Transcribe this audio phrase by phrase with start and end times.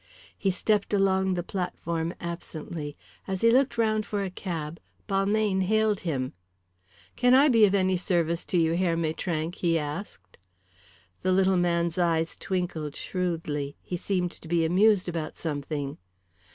[0.35, 2.97] He stepped along the platform absently.
[3.27, 6.33] As he looked round for a cab, Balmayne hailed him.
[7.15, 10.39] "Can I be of any service to you, Herr Maitrank?" he asked.
[11.21, 13.75] The little man's eyes twinkled shrewdly.
[13.79, 15.99] He seemed to be amused about something.